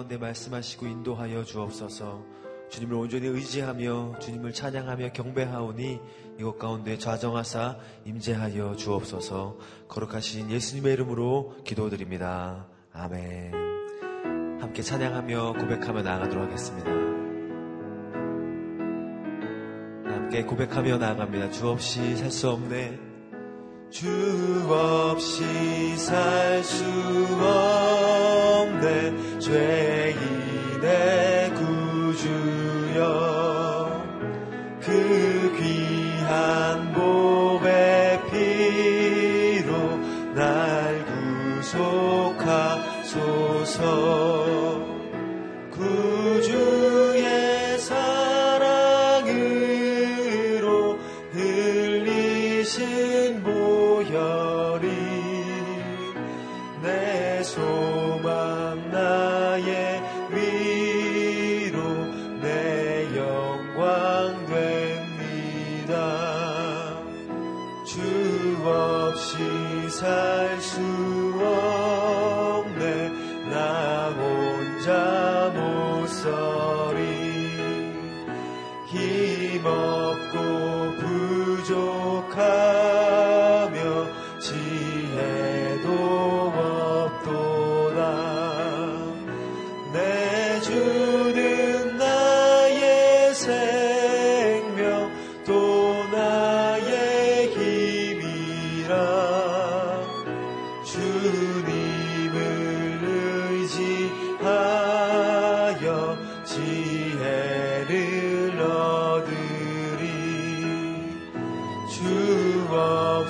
가운데 0.00 0.16
말씀하시고 0.16 0.86
인도하여 0.86 1.44
주옵소서. 1.44 2.24
주님을 2.70 2.96
온전히 2.96 3.26
의지하며 3.26 4.18
주님을 4.18 4.54
찬양하며 4.54 5.12
경배하오니 5.12 6.00
이곳 6.38 6.58
가운데 6.58 6.96
좌정하사 6.96 7.76
임재하여 8.06 8.76
주옵소서. 8.76 9.58
거룩하신 9.88 10.50
예수님의 10.50 10.94
이름으로 10.94 11.56
기도드립니다. 11.64 12.66
아멘. 12.94 13.52
함께 14.60 14.80
찬양하며 14.80 15.54
고백하며 15.58 16.02
나아가도록 16.02 16.46
하겠습니다. 16.46 16.90
함께 20.10 20.44
고백하며 20.44 20.96
나아갑니다. 20.96 21.50
주 21.50 21.68
없이 21.68 22.16
살 22.16 22.30
수 22.30 22.48
없네. 22.48 23.09
주 23.90 24.06
없이 24.68 25.96
살 25.96 26.62
수 26.62 26.84
없네. 28.60 29.38
죄인의 29.40 30.84
구주여. 31.54 33.00
그 34.80 35.52
귀한 35.58 36.92
보배 36.92 38.20
피로 38.30 39.72
날 40.34 41.04
구속하소서. 41.60 42.60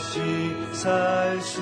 없이 0.00 0.56
살수 0.72 1.60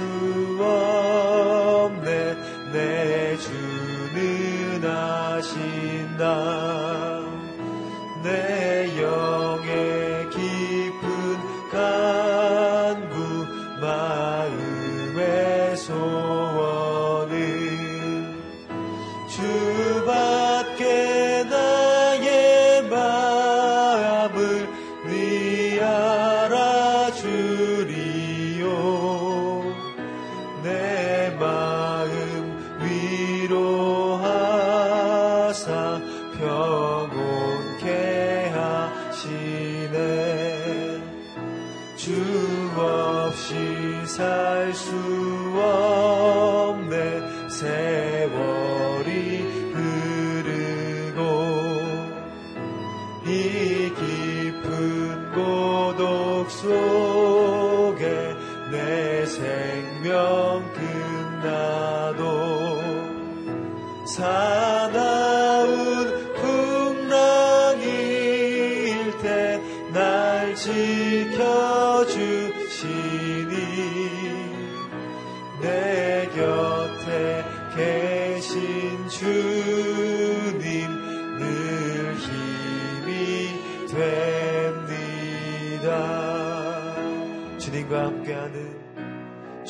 고독 56.39 56.51
속에 56.51 58.37
내 58.71 59.27
생명 59.27 60.63
끝나도 60.73 62.23
사 64.07 64.78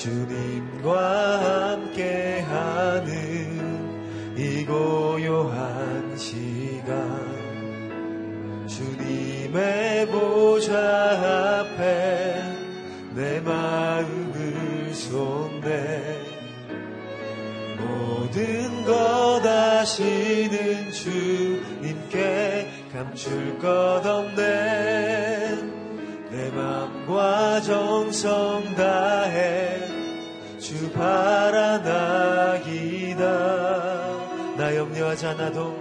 주님과 0.08 1.70
함께하는 1.74 3.12
이 4.38 4.64
고요한 4.64 6.16
시간. 6.16 7.28
주님의 8.66 10.06
보좌 10.06 11.60
앞에 11.60 12.42
내 13.14 13.40
마음을 13.40 14.94
쏟네 14.94 16.22
모든 17.78 18.84
것 18.84 19.44
아시는 19.44 20.90
주님께 20.90 22.70
감출 22.94 23.58
것 23.58 24.00
없네. 24.06 25.58
내 26.30 26.50
맘과 26.50 27.60
정성 27.60 28.64
다해 28.74 29.97
주 30.78 30.88
바라나이다. 30.92 31.88
나 34.56 34.76
염려하지 34.76 35.26
않아도 35.26 35.76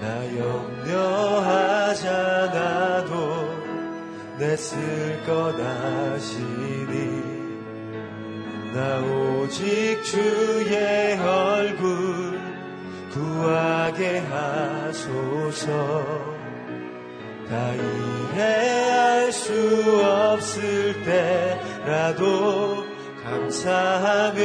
나 0.00 0.36
염려하지 0.36 2.08
않아도 2.08 3.54
내쓸것 4.36 5.54
아시니. 5.60 7.22
나 8.74 8.98
오직 8.98 10.02
주의 10.02 11.16
얼굴 11.20 12.40
구하게 13.12 14.18
하소서. 14.18 15.70
다 17.48 17.72
이해할 17.74 19.30
수 19.30 19.52
없을 20.04 21.00
때라도 21.04 22.81
감사하며 23.24 24.40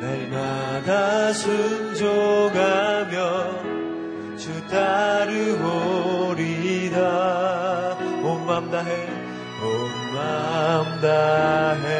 날마다 0.00 1.32
순종하며 1.32 3.16
주 4.36 4.66
따르오리다 4.68 5.36
온 8.22 8.44
맘 8.46 8.70
다해 8.70 9.08
온 9.62 9.66
맘 10.14 11.00
다해. 11.00 11.90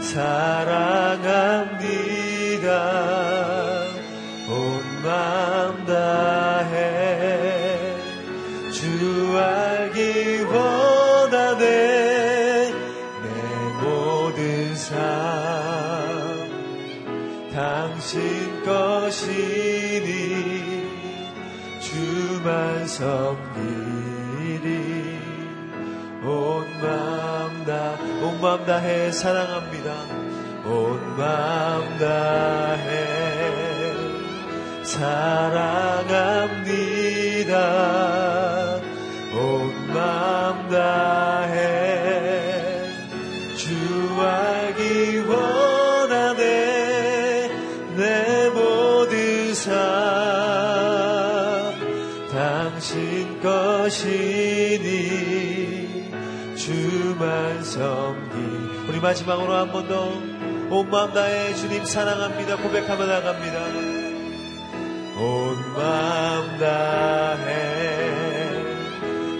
사랑합 0.00 1.77
것이니 19.08 20.86
주만 21.80 22.86
섬기리. 22.86 24.68
온 26.22 26.66
마음 26.82 27.64
다 27.64 27.96
온 28.22 28.38
마음 28.40 28.66
다해. 28.66 29.10
사랑합니다. 29.12 29.94
온 30.66 31.16
마음 31.16 31.98
다해. 31.98 33.06
사랑합니다. 34.84 36.34
온 39.34 39.72
마음 39.94 40.68
다해 40.68 41.37
우리 58.98 59.02
마지막으로 59.02 59.54
한 59.54 59.70
번 59.70 59.86
더 59.86 60.10
온 60.70 60.90
마음 60.90 61.12
다해 61.14 61.54
주님 61.54 61.84
사랑합니다. 61.84 62.56
고백하며 62.56 63.06
나갑니다. 63.06 63.58
온 65.16 65.72
마음 65.76 66.58
다해 66.58 67.80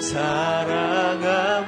사랑합니다 0.00 1.58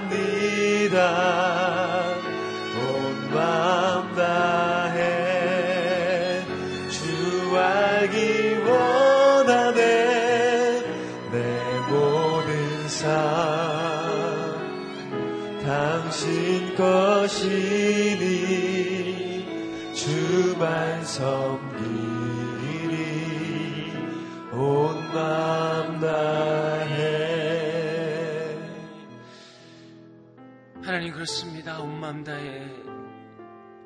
마음 32.11 32.25
다해 32.25 32.67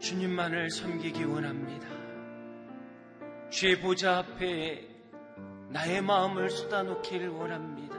주님만을 0.01 0.71
섬기기 0.71 1.25
원합니다. 1.25 1.87
주의 3.51 3.79
보좌 3.79 4.17
앞에 4.17 4.89
나의 5.69 6.01
마음을 6.01 6.49
쏟아놓기를 6.49 7.29
원합니다. 7.29 7.99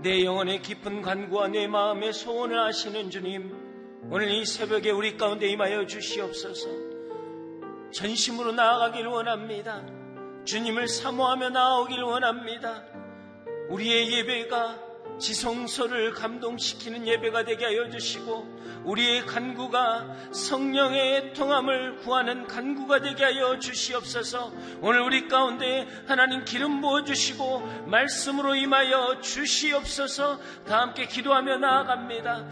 내 0.00 0.24
영혼의 0.24 0.62
깊은 0.62 1.02
간구와 1.02 1.48
내 1.48 1.66
마음의 1.66 2.12
소원을 2.12 2.56
아시는 2.60 3.10
주님, 3.10 3.52
오늘 4.12 4.30
이 4.30 4.44
새벽에 4.44 4.92
우리 4.92 5.16
가운데 5.16 5.48
임하여 5.48 5.86
주시옵소서. 5.86 6.68
전심으로 7.90 8.52
나아가길 8.52 9.08
원합니다. 9.08 9.82
주님을 10.44 10.86
사모하며 10.86 11.48
나오길 11.48 12.00
원합니다. 12.00 12.84
우리의 13.70 14.12
예배가 14.12 14.89
지성소를 15.20 16.12
감동시키는 16.12 17.06
예배가 17.06 17.44
되게 17.44 17.66
하여 17.66 17.88
주시고 17.90 18.60
우리의 18.84 19.26
간구가 19.26 20.32
성령의 20.32 21.34
통함을 21.34 21.96
구하는 21.96 22.46
간구가 22.46 23.00
되게 23.00 23.24
하여 23.24 23.58
주시옵소서. 23.58 24.52
오늘 24.80 25.02
우리 25.02 25.28
가운데 25.28 25.86
하나님 26.08 26.44
기름 26.44 26.80
부어 26.80 27.04
주시고 27.04 27.84
말씀으로 27.86 28.54
임하여 28.54 29.20
주시옵소서. 29.20 30.40
다 30.66 30.80
함께 30.80 31.06
기도하며 31.06 31.58
나아갑니다. 31.58 32.46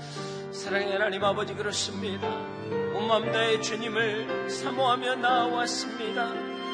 사랑의 0.52 0.92
하나님 0.92 1.24
아버지 1.24 1.54
그렇습니다. 1.54 2.28
온 2.28 3.06
마음 3.08 3.32
다해 3.32 3.60
주님을 3.60 4.50
사모하며 4.50 5.16
나왔습니다. 5.16 6.30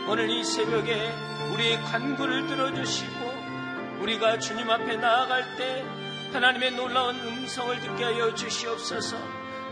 오늘 0.08 0.31
이 0.31 0.43
새벽에 0.43 1.12
우리의 1.52 1.81
간구를 1.82 2.46
들어주시고 2.49 3.23
우리가 4.00 4.38
주님 4.38 4.70
앞에 4.70 4.96
나아갈 4.96 5.56
때 5.56 5.85
하나님의 6.32 6.73
놀라운 6.73 7.17
음성을 7.17 7.81
듣게 7.81 8.05
하여 8.05 8.35
주시옵소서 8.35 9.17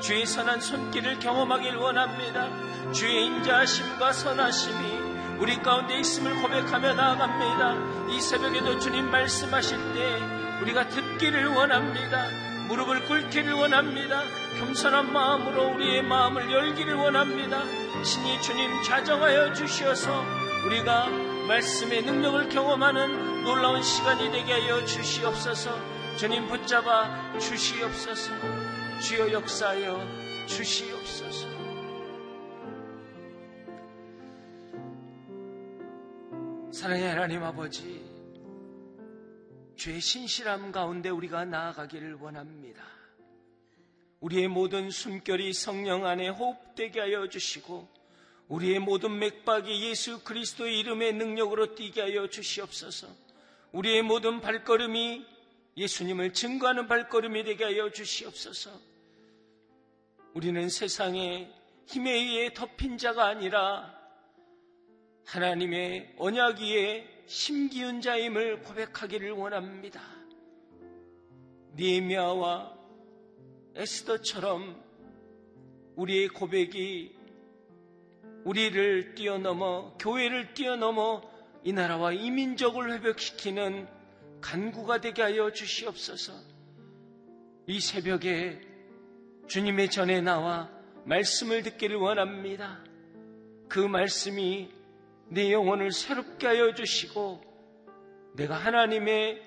주의 0.00 0.26
선한 0.26 0.60
손길을 0.60 1.20
경험하길 1.20 1.76
원합니다. 1.76 2.48
주의 2.92 3.24
인자하심과 3.26 4.12
선하심이 4.12 5.38
우리 5.38 5.56
가운데 5.62 5.98
있음을 5.98 6.42
고백하며 6.42 6.94
나아갑니다. 6.94 8.12
이 8.12 8.20
새벽에도 8.20 8.78
주님 8.78 9.10
말씀하실 9.10 9.78
때 9.94 10.42
우리가 10.60 10.88
듣기를 10.88 11.46
원합니다. 11.48 12.26
무릎을 12.68 13.04
꿇기를 13.06 13.52
원합니다. 13.52 14.22
겸손한 14.58 15.12
마음으로 15.12 15.74
우리의 15.74 16.02
마음을 16.02 16.50
열기를 16.50 16.94
원합니다. 16.94 17.62
신이 18.04 18.40
주님 18.40 18.82
자정하여 18.82 19.52
주시어서 19.52 20.24
우리가 20.66 21.31
말씀의 21.46 22.02
능력을 22.02 22.48
경험하는 22.48 23.44
놀라운 23.44 23.82
시간이 23.82 24.30
되게 24.30 24.52
하여 24.52 24.84
주시옵소서. 24.84 25.70
주님 26.16 26.46
붙잡아 26.46 27.38
주시옵소서. 27.38 28.32
주여 29.00 29.32
역사하여 29.32 30.46
주시옵소서. 30.46 31.48
사랑의 36.72 37.08
하나님 37.08 37.42
아버지 37.42 38.02
죄의 39.76 40.00
신실함 40.00 40.72
가운데 40.72 41.08
우리가 41.08 41.44
나아가기를 41.44 42.14
원합니다. 42.14 42.82
우리의 44.20 44.46
모든 44.48 44.90
숨결이 44.90 45.52
성령 45.52 46.06
안에 46.06 46.28
호흡되게 46.28 47.00
하여 47.00 47.28
주시고 47.28 48.01
우리의 48.52 48.80
모든 48.80 49.18
맥박이 49.18 49.88
예수 49.88 50.22
그리스도의 50.24 50.78
이름의 50.80 51.14
능력으로 51.14 51.74
뛰게 51.74 52.02
하여 52.02 52.28
주시옵소서. 52.28 53.08
우리의 53.72 54.02
모든 54.02 54.42
발걸음이 54.42 55.24
예수님을 55.78 56.34
증거하는 56.34 56.86
발걸음이 56.86 57.44
되게 57.44 57.64
하여 57.64 57.90
주시옵소서. 57.90 58.78
우리는 60.34 60.68
세상의 60.68 61.50
힘에 61.86 62.12
의해 62.12 62.52
덮인 62.52 62.98
자가 62.98 63.24
아니라 63.24 63.98
하나님의 65.24 66.16
언약 66.18 66.60
위에 66.60 67.24
심기운 67.24 68.02
자임을 68.02 68.60
고백하기를 68.64 69.30
원합니다. 69.30 70.02
니에미아와 71.74 72.76
에스더처럼 73.76 74.78
우리의 75.96 76.28
고백이 76.28 77.21
우리를 78.44 79.14
뛰어넘어 79.14 79.94
교회를 79.98 80.54
뛰어넘어 80.54 81.22
이 81.64 81.72
나라와 81.72 82.12
이 82.12 82.30
민족을 82.30 82.92
회복시키는 82.94 83.86
간구가 84.40 85.00
되게 85.00 85.22
하여 85.22 85.52
주시옵소서. 85.52 86.32
이 87.66 87.80
새벽에 87.80 88.60
주님의 89.46 89.90
전에 89.90 90.20
나와 90.20 90.70
말씀을 91.04 91.62
듣기를 91.62 91.96
원합니다. 91.96 92.82
그 93.68 93.78
말씀이 93.78 94.70
내 95.28 95.52
영혼을 95.52 95.92
새롭게 95.92 96.46
하여 96.46 96.74
주시고 96.74 97.40
내가 98.34 98.56
하나님의 98.56 99.42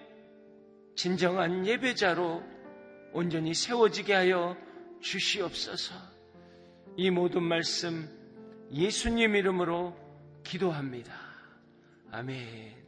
진정한 0.96 1.66
예배자로 1.66 2.44
온전히 3.12 3.54
세워지게 3.54 4.14
하여 4.14 4.58
주시옵소서. 5.02 5.94
이 6.98 7.10
모든 7.10 7.44
말씀 7.44 8.10
예수님 8.72 9.36
이름으로 9.36 9.96
기도합니다. 10.44 11.14
아멘. 12.12 12.84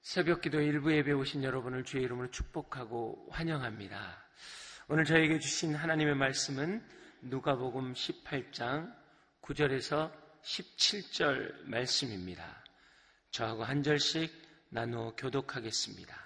새벽 0.00 0.40
기도 0.40 0.60
일부 0.60 0.92
예배 0.92 1.12
오신 1.12 1.44
여러분을 1.44 1.84
주의 1.84 2.02
이름으로 2.04 2.30
축복하고 2.30 3.28
환영합니다. 3.30 4.24
오늘 4.88 5.04
저에게 5.04 5.38
주신 5.38 5.74
하나님의 5.74 6.16
말씀은 6.16 6.82
누가복음 7.22 7.92
18장 7.92 8.92
9절에서 9.42 10.12
17절 10.42 11.64
말씀입니다. 11.64 12.64
저하고 13.30 13.64
한 13.64 13.82
절씩 13.82 14.32
나누어 14.70 15.14
교독하겠습니다. 15.16 16.16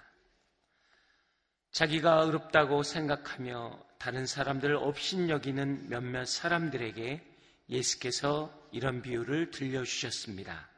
자기가 1.71 2.21
의롭다고 2.23 2.83
생각하며 2.83 3.85
다른 3.99 4.25
사람들을 4.25 4.75
업신여기는 4.75 5.89
몇몇 5.89 6.25
사람들에게 6.25 7.32
예수께서 7.69 8.67
이런 8.71 9.01
비유를 9.01 9.51
들려주셨습니다. 9.51 10.69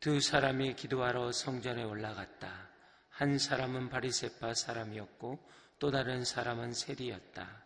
두 0.00 0.20
사람이 0.20 0.74
기도하러 0.74 1.32
성전에 1.32 1.82
올라갔다. 1.82 2.68
한 3.08 3.38
사람은 3.38 3.88
바리세파 3.88 4.54
사람이었고 4.54 5.48
또 5.78 5.90
다른 5.90 6.24
사람은 6.24 6.72
세리였다. 6.72 7.64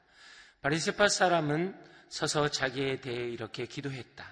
바리세파 0.62 1.08
사람은 1.08 1.74
서서 2.08 2.48
자기에 2.50 3.00
대해 3.00 3.28
이렇게 3.28 3.66
기도했다. 3.66 4.24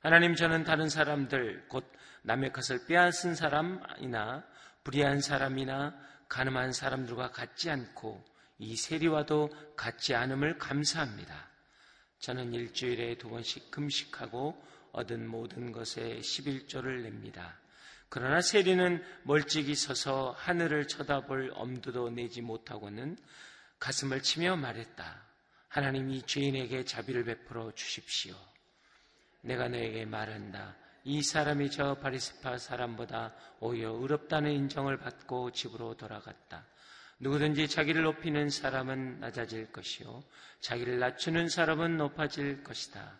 하나님 0.00 0.34
저는 0.34 0.64
다른 0.64 0.88
사람들 0.88 1.68
곧 1.68 1.90
남의 2.22 2.52
것을 2.52 2.86
빼앗은 2.86 3.34
사람이나 3.34 4.44
불의한 4.84 5.20
사람이나 5.20 5.94
가늠한 6.28 6.72
사람들과 6.72 7.30
같지 7.30 7.70
않고 7.70 8.24
이 8.58 8.76
세리와도 8.76 9.50
같지 9.76 10.14
않음을 10.14 10.58
감사합니다. 10.58 11.51
저는 12.22 12.54
일주일에 12.54 13.16
두 13.16 13.28
번씩 13.30 13.72
금식하고 13.72 14.54
얻은 14.92 15.26
모든 15.26 15.72
것에 15.72 16.20
11조를 16.20 17.02
냅니다. 17.02 17.58
그러나 18.08 18.40
세리는 18.40 19.02
멀찍이 19.24 19.74
서서 19.74 20.30
하늘을 20.38 20.86
쳐다볼 20.86 21.50
엄두도 21.54 22.10
내지 22.10 22.40
못하고는 22.40 23.18
가슴을 23.80 24.22
치며 24.22 24.54
말했다. 24.54 25.20
하나님 25.66 26.10
이 26.10 26.22
죄인에게 26.22 26.84
자비를 26.84 27.24
베풀어 27.24 27.72
주십시오. 27.74 28.36
내가 29.40 29.66
너에게 29.66 30.04
말한다. 30.04 30.76
이 31.02 31.22
사람이 31.22 31.72
저 31.72 31.96
바리스파 31.96 32.56
사람보다 32.56 33.34
오히려 33.58 33.90
의롭다는 33.94 34.52
인정을 34.52 34.98
받고 34.98 35.50
집으로 35.50 35.96
돌아갔다. 35.96 36.66
누구든지 37.22 37.68
자기를 37.68 38.02
높이는 38.02 38.50
사람은 38.50 39.20
낮아질 39.20 39.70
것이요. 39.70 40.24
자기를 40.58 40.98
낮추는 40.98 41.48
사람은 41.48 41.96
높아질 41.96 42.64
것이다. 42.64 43.16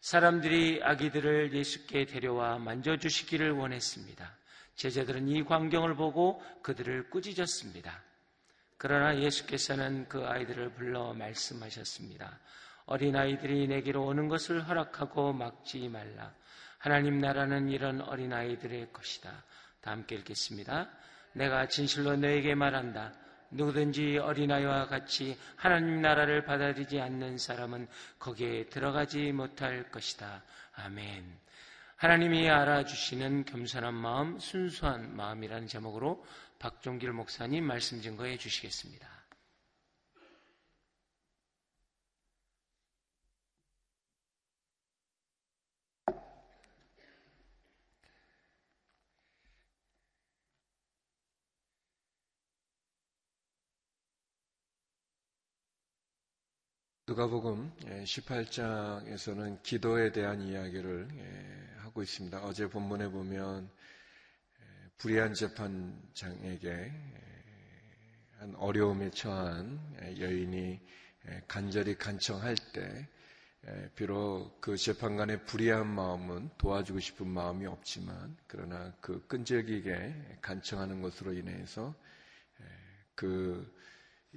사람들이 0.00 0.80
아기들을 0.82 1.54
예수께 1.54 2.06
데려와 2.06 2.58
만져주시기를 2.58 3.52
원했습니다. 3.52 4.36
제자들은 4.74 5.28
이 5.28 5.44
광경을 5.44 5.94
보고 5.94 6.42
그들을 6.62 7.08
꾸짖었습니다. 7.10 8.02
그러나 8.78 9.16
예수께서는 9.16 10.08
그 10.08 10.26
아이들을 10.26 10.72
불러 10.74 11.14
말씀하셨습니다. 11.14 12.40
어린아이들이 12.86 13.68
내게로 13.68 14.04
오는 14.04 14.26
것을 14.26 14.66
허락하고 14.66 15.32
막지 15.32 15.88
말라. 15.88 16.34
하나님 16.78 17.20
나라는 17.20 17.68
이런 17.68 18.00
어린아이들의 18.00 18.92
것이다. 18.92 19.44
다 19.82 19.92
함께 19.92 20.16
읽겠습니다. 20.16 20.90
내가 21.34 21.68
진실로 21.68 22.16
너에게 22.16 22.56
말한다. 22.56 23.12
누구든지 23.56 24.18
어린아이와 24.18 24.86
같이 24.86 25.36
하나님 25.56 26.02
나라를 26.02 26.44
받아들이지 26.44 27.00
않는 27.00 27.38
사람은 27.38 27.88
거기에 28.18 28.66
들어가지 28.66 29.32
못할 29.32 29.90
것이다. 29.90 30.42
아멘. 30.74 31.24
하나님이 31.96 32.48
알아주시는 32.50 33.46
겸손한 33.46 33.94
마음, 33.94 34.38
순수한 34.38 35.16
마음이라는 35.16 35.66
제목으로 35.66 36.24
박종길 36.58 37.12
목사님 37.12 37.64
말씀 37.64 38.00
증거해 38.00 38.36
주시겠습니다. 38.36 39.15
누가복음 57.16 57.72
18장에서는 58.04 59.52
예, 59.54 59.58
기도에 59.62 60.12
대한 60.12 60.42
이야기를 60.42 61.08
예, 61.14 61.80
하고 61.80 62.02
있습니다. 62.02 62.44
어제 62.44 62.68
본문에 62.68 63.08
보면 63.08 63.64
예, 63.64 64.88
불의한 64.98 65.32
재판장에게 65.32 66.92
한 68.36 68.54
어려움에 68.56 69.08
처한 69.12 69.80
여인이 70.18 70.78
간절히 71.48 71.94
간청할 71.96 72.54
때 72.74 73.08
비록 73.94 74.60
그 74.60 74.76
재판관의 74.76 75.46
불의한 75.46 75.86
마음은 75.86 76.50
도와주고 76.58 77.00
싶은 77.00 77.26
마음이 77.26 77.64
없지만 77.64 78.36
그러나 78.46 78.92
그 79.00 79.26
끈질기게 79.26 80.40
간청하는 80.42 81.00
것으로 81.00 81.32
인해서 81.32 81.94
그 83.14 83.74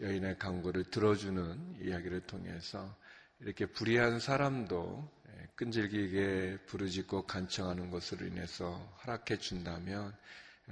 여인의 0.01 0.37
강구를 0.39 0.85
들어주는 0.85 1.77
이야기를 1.81 2.21
통해서 2.21 2.95
이렇게 3.39 3.65
불의한 3.65 4.19
사람도 4.19 5.09
끈질기게 5.55 6.59
부르짖고 6.67 7.23
간청하는 7.23 7.89
것으로 7.91 8.25
인해서 8.25 8.71
허락해 9.03 9.37
준다면 9.37 10.15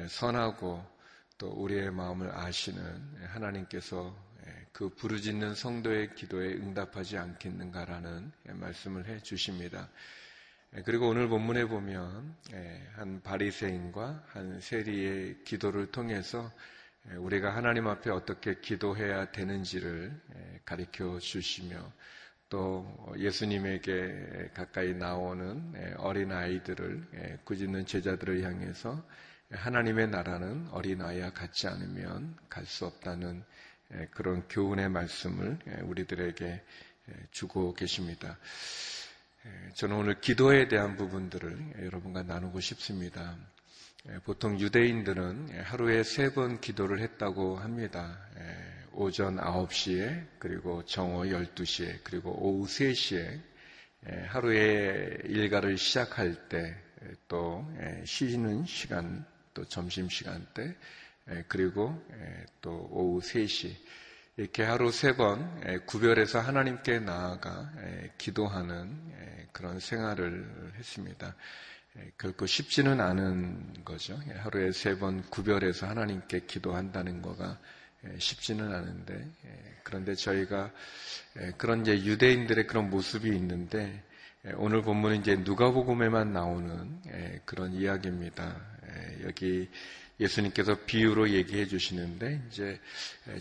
선하고 0.07 0.85
또 1.37 1.49
우리의 1.49 1.91
마음을 1.91 2.31
아시는 2.31 3.25
하나님께서 3.27 4.15
그 4.71 4.89
부르짖는 4.89 5.55
성도의 5.55 6.15
기도에 6.15 6.53
응답하지 6.53 7.17
않겠는가라는 7.17 8.31
말씀을 8.53 9.07
해 9.07 9.19
주십니다. 9.21 9.89
그리고 10.85 11.09
오늘 11.09 11.27
본문에 11.27 11.65
보면 11.65 12.35
한 12.95 13.21
바리새인과 13.23 14.25
한 14.27 14.61
세리의 14.61 15.43
기도를 15.43 15.91
통해서 15.91 16.51
예, 16.53 16.76
우리가 17.15 17.55
하나님 17.55 17.87
앞에 17.87 18.09
어떻게 18.09 18.59
기도해야 18.59 19.31
되는지를 19.31 20.11
예, 20.35 20.59
가르쳐 20.65 21.19
주시며 21.19 21.91
또 22.49 23.13
예수님에게 23.17 24.51
가까이 24.53 24.93
나오는 24.93 25.73
예, 25.77 25.93
어린 25.97 26.31
아이들을 26.31 27.41
꾸짖는 27.45 27.85
제자들을 27.85 28.43
향해서 28.43 29.03
하나님의 29.51 30.09
나라는 30.09 30.67
어린 30.71 31.01
아이와 31.01 31.31
같지 31.31 31.67
않으면 31.67 32.35
갈 32.49 32.65
수 32.65 32.85
없다는 32.85 33.43
그런 34.11 34.45
교훈의 34.49 34.89
말씀을 34.89 35.57
우리들에게 35.83 36.61
주고 37.31 37.73
계십니다. 37.73 38.37
저는 39.75 39.95
오늘 39.95 40.19
기도에 40.19 40.67
대한 40.67 40.97
부분들을 40.97 41.85
여러분과 41.85 42.23
나누고 42.23 42.59
싶습니다. 42.59 43.37
예, 44.09 44.19
보통 44.23 44.59
유대인들은 44.59 45.61
하루에 45.63 46.03
세 46.03 46.29
번 46.33 46.59
기도를 46.61 46.99
했다고 46.99 47.57
합니다. 47.57 48.17
예, 48.39 48.43
오전 48.93 49.37
9시에, 49.37 50.25
그리고 50.39 50.83
정오 50.85 51.25
12시에, 51.25 51.99
그리고 52.03 52.31
오후 52.31 52.65
3시에 52.67 53.39
예, 54.09 54.25
하루에 54.27 55.17
일과를 55.25 55.77
시작할 55.77 56.47
때, 56.49 56.75
또 57.27 57.65
쉬는 58.05 58.65
시간, 58.65 59.25
또 59.53 59.63
점심 59.65 60.09
시간 60.09 60.45
때, 60.53 60.75
그리고 61.47 62.01
또 62.61 62.87
오후 62.91 63.19
3시, 63.21 63.75
이렇게 64.37 64.63
하루 64.63 64.91
세 64.91 65.13
번 65.15 65.61
구별해서 65.85 66.39
하나님께 66.39 66.99
나아가 66.99 67.71
기도하는 68.17 68.97
그런 69.51 69.79
생활을 69.79 70.73
했습니다. 70.77 71.35
예, 71.99 72.11
결코 72.17 72.45
쉽지는 72.45 72.99
않은 73.01 73.83
거죠. 73.85 74.19
예, 74.29 74.33
하루에 74.33 74.71
세 74.71 74.97
번 74.97 75.21
구별해서 75.29 75.87
하나님께 75.87 76.41
기도한다는 76.47 77.21
거가 77.21 77.57
예, 78.05 78.19
쉽지는 78.19 78.73
않은데 78.73 79.27
그런데 79.83 80.15
저희가 80.15 80.71
그런 81.57 81.81
이제 81.81 81.93
유대인들의 82.03 82.67
그런 82.67 82.89
모습이 82.89 83.27
있는데 83.29 84.03
오늘 84.55 84.81
본문은 84.81 85.21
이제 85.21 85.35
누가복음에만 85.37 86.33
나오는 86.33 87.01
그런 87.45 87.73
이야기입니다. 87.73 88.59
여기 89.23 89.69
예수님께서 90.19 90.75
비유로 90.85 91.29
얘기해 91.29 91.67
주시는데 91.67 92.41
이제 92.49 92.79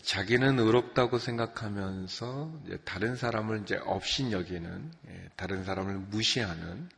자기는 0.02 0.58
의롭다고 0.58 1.18
생각하면서 1.18 2.62
다른 2.84 3.16
사람을 3.16 3.62
이제 3.62 3.76
없인 3.84 4.30
여기는 4.32 4.90
다른 5.36 5.64
사람을 5.64 5.94
무시하는 6.10 6.88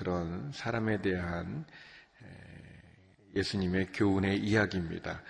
그런 0.00 0.50
사람에 0.54 1.02
대한 1.02 1.66
예수님의 3.36 3.88
교훈의 3.92 4.38
이야기입니다. 4.38 5.22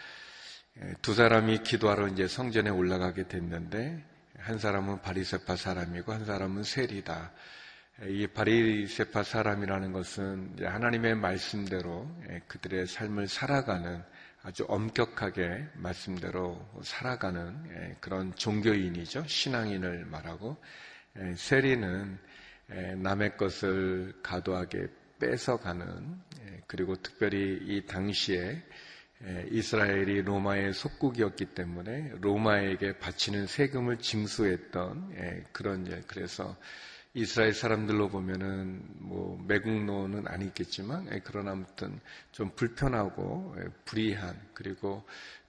두 1.02 1.12
사람이 1.12 1.64
기도하러 1.64 2.06
이제 2.06 2.28
성전에 2.28 2.70
올라가게 2.70 3.26
됐는데 3.26 4.00
한 4.38 4.58
사람은 4.58 5.02
바리세파 5.02 5.56
사람이고 5.56 6.12
한 6.12 6.24
사람은 6.24 6.62
세리다. 6.62 7.32
이 8.06 8.28
바리세파 8.28 9.24
사람이라는 9.24 9.92
것은 9.92 10.58
하나님의 10.62 11.16
말씀대로 11.16 12.08
그들의 12.46 12.86
삶을 12.86 13.26
살아가는 13.26 14.04
아주 14.44 14.64
엄격하게 14.68 15.66
말씀대로 15.74 16.64
살아가는 16.84 17.96
그런 18.00 18.32
종교인이죠. 18.36 19.26
신앙인을 19.26 20.04
말하고 20.04 20.56
세리는 21.34 22.20
남의 22.98 23.36
것을 23.36 24.14
가도하게 24.22 24.86
뺏어가는 25.18 26.20
그리고 26.66 26.94
특별히 26.96 27.58
이 27.62 27.84
당시에 27.86 28.62
이스라엘이 29.50 30.22
로마의 30.22 30.72
속국이었기 30.72 31.46
때문에 31.46 32.12
로마에게 32.20 32.98
바치는 32.98 33.46
세금을 33.46 33.98
징수했던 33.98 35.48
그런 35.52 36.04
그래서 36.06 36.56
이스라엘 37.12 37.52
사람들로 37.52 38.08
보면은 38.08 38.82
뭐 38.98 39.42
매국노는 39.46 40.28
아니겠지만 40.28 41.08
그러나 41.24 41.52
아무튼 41.52 42.00
좀 42.30 42.50
불편하고 42.54 43.56
불이한 43.84 44.40
그리고 44.54 45.04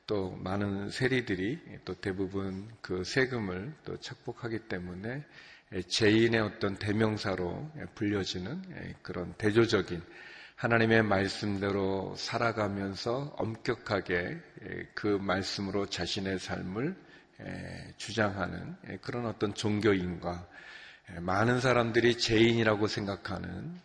또 0.07 0.31
많은 0.31 0.89
세리들이 0.89 1.79
또 1.85 1.93
대부분 1.93 2.67
그 2.81 3.03
세금을 3.03 3.73
또 3.85 3.97
착복하기 3.97 4.67
때문에 4.67 5.23
죄인의 5.87 6.39
어떤 6.41 6.75
대명사로 6.75 7.71
불려지는 7.95 8.95
그런 9.01 9.33
대조적인 9.37 10.01
하나님의 10.55 11.03
말씀대로 11.03 12.13
살아가면서 12.17 13.33
엄격하게 13.37 14.37
그 14.93 15.07
말씀으로 15.07 15.85
자신의 15.87 16.39
삶을 16.39 16.95
주장하는 17.97 18.75
그런 19.01 19.25
어떤 19.25 19.53
종교인과 19.53 20.47
많은 21.21 21.59
사람들이 21.61 22.17
죄인이라고 22.17 22.87
생각하는 22.87 23.79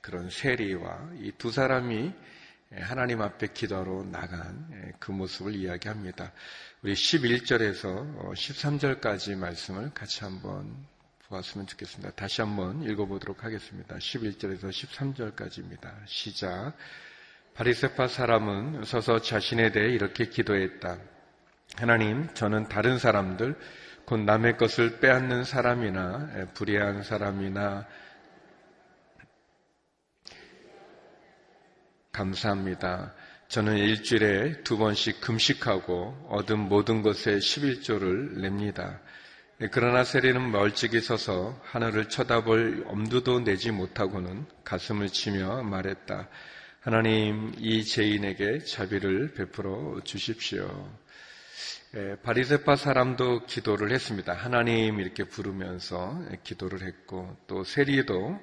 그런 0.00 0.30
세리와 0.30 1.10
이 1.20 1.32
두 1.32 1.52
사람이 1.52 2.12
하나님 2.72 3.20
앞에 3.20 3.48
기도하러 3.48 4.04
나간 4.04 4.94
그 5.00 5.10
모습을 5.10 5.54
이야기합니다. 5.56 6.32
우리 6.82 6.94
11절에서 6.94 8.32
13절까지 8.32 9.36
말씀을 9.36 9.90
같이 9.92 10.22
한번 10.22 10.76
보았으면 11.30 11.68
좋겠습니다. 11.68 12.10
다시 12.16 12.40
한번 12.40 12.82
읽어보도록 12.82 13.44
하겠습니다. 13.44 13.94
11절에서 13.96 14.68
13절까지입니다. 14.68 15.92
시작. 16.06 16.72
바리세파 17.54 18.08
사람은 18.08 18.84
서서 18.84 19.20
자신에 19.20 19.70
대해 19.70 19.90
이렇게 19.92 20.28
기도했다. 20.28 20.98
하나님, 21.76 22.28
저는 22.34 22.68
다른 22.68 22.98
사람들, 22.98 23.56
곧 24.06 24.20
남의 24.20 24.56
것을 24.56 24.98
빼앗는 24.98 25.44
사람이나 25.44 26.48
불의한 26.54 27.04
사람이나 27.04 27.86
감사합니다. 32.10 33.14
저는 33.46 33.76
일주일에 33.76 34.62
두 34.64 34.78
번씩 34.78 35.20
금식하고 35.20 36.26
얻은 36.28 36.58
모든 36.58 37.02
것에 37.02 37.38
11조를 37.38 38.40
냅니다. 38.40 39.00
네, 39.60 39.68
그러나 39.70 40.04
세리는 40.04 40.52
멀찍이 40.52 41.02
서서 41.02 41.60
하늘을 41.64 42.08
쳐다볼 42.08 42.84
엄두도 42.86 43.40
내지 43.40 43.70
못하고는 43.70 44.46
가슴을 44.64 45.10
치며 45.10 45.62
말했다. 45.64 46.30
하나님, 46.80 47.52
이 47.58 47.84
죄인에게 47.84 48.60
자비를 48.60 49.34
베풀어 49.34 50.00
주십시오. 50.02 50.90
예, 51.94 52.16
바리세파 52.22 52.76
사람도 52.76 53.44
기도를 53.44 53.92
했습니다. 53.92 54.32
하나님 54.32 54.98
이렇게 54.98 55.24
부르면서 55.24 56.18
기도를 56.42 56.80
했고 56.80 57.36
또 57.46 57.62
세리도 57.62 58.40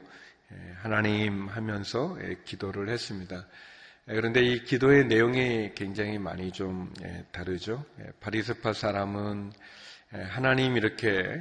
예, 0.52 0.74
하나님 0.84 1.48
하면서 1.48 2.16
예, 2.22 2.38
기도를 2.46 2.90
했습니다. 2.90 3.48
그런데 4.06 4.44
이 4.44 4.64
기도의 4.64 5.08
내용이 5.08 5.72
굉장히 5.74 6.20
많이 6.20 6.52
좀 6.52 6.94
다르죠. 7.32 7.84
바리세파 8.20 8.74
사람은 8.74 9.52
하나님 10.12 10.78
이렇게 10.78 11.40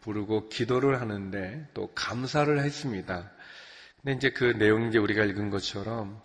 부르고 0.00 0.48
기도를 0.48 1.00
하는데 1.00 1.68
또 1.74 1.92
감사를 1.94 2.58
했습니다. 2.58 3.30
근데 4.00 4.16
이제 4.16 4.30
그 4.30 4.56
내용 4.56 4.88
이제 4.88 4.98
우리가 4.98 5.24
읽은 5.24 5.50
것처럼 5.50 6.22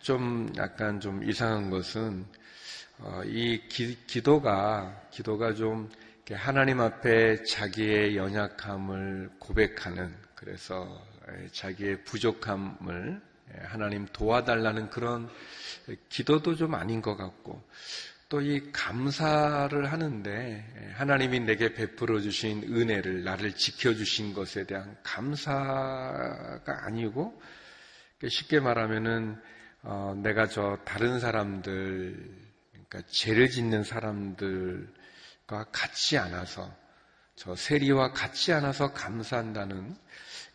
좀 0.00 0.52
약간 0.56 1.00
좀 1.00 1.28
이상한 1.28 1.70
것은 1.70 2.24
어, 2.98 3.22
이 3.24 3.60
기, 3.68 4.22
도가 4.22 5.08
기도가 5.10 5.54
좀 5.54 5.90
하나님 6.32 6.80
앞에 6.80 7.42
자기의 7.42 8.16
연약함을 8.16 9.32
고백하는 9.40 10.14
그래서 10.36 11.04
자기의 11.50 12.04
부족함을 12.04 13.20
하나님 13.64 14.06
도와달라는 14.06 14.90
그런 14.90 15.28
기도도 16.08 16.54
좀 16.54 16.76
아닌 16.76 17.02
것 17.02 17.16
같고 17.16 17.62
또 18.34 18.42
이 18.42 18.72
감사를 18.72 19.92
하는데 19.92 20.92
하나님이 20.96 21.38
내게 21.40 21.72
베풀어 21.72 22.20
주신 22.20 22.64
은혜를 22.64 23.22
나를 23.22 23.54
지켜 23.54 23.94
주신 23.94 24.34
것에 24.34 24.64
대한 24.64 24.96
감사가 25.04 26.64
아니고 26.66 27.40
쉽게 28.28 28.58
말하면은 28.58 29.40
어, 29.82 30.20
내가 30.20 30.48
저 30.48 30.78
다른 30.84 31.20
사람들 31.20 32.28
그러니까 32.72 33.02
죄를 33.08 33.50
짓는 33.50 33.84
사람들과 33.84 34.88
같지 35.70 36.18
않아서 36.18 36.74
저 37.36 37.54
세리와 37.54 38.10
같지 38.12 38.52
않아서 38.52 38.92
감사한다는 38.92 39.96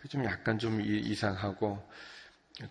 좀 0.09 0.25
약간 0.25 0.59
좀 0.59 0.81
이상하고 0.81 1.81